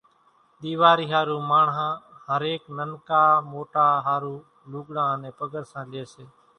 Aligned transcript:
ۮيواري 0.61 1.05
ۿارُو 1.11 1.37
ماڻۿان 1.49 1.91
ھر 2.25 2.41
ايڪ 2.49 2.63
ننڪا 2.77 3.21
موٽا 3.51 3.87
ۿارُو 4.05 4.35
لوڳڙان 4.71 5.07
انين 5.13 5.33
پڳرسان 5.39 5.85
لئي 5.93 6.03
سي 6.13 6.23